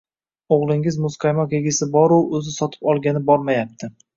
O‘g‘lingiz 0.55 0.97
muzqaymoq 1.03 1.53
yegisi 1.57 1.89
boru, 1.99 2.19
o‘zi 2.41 2.57
sotib 2.57 2.91
olgani 2.95 3.25
bormayapti. 3.33 3.93